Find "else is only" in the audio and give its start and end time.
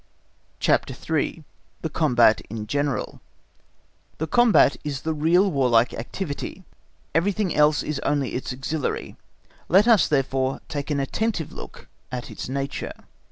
7.55-8.33